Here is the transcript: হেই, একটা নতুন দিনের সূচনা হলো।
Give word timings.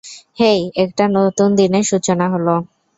হেই, 0.37 0.59
একটা 0.75 1.03
নতুন 1.09 1.49
দিনের 1.55 1.83
সূচনা 1.83 2.25
হলো। 2.29 2.55